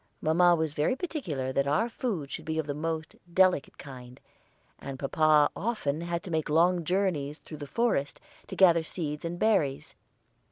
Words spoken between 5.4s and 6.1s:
often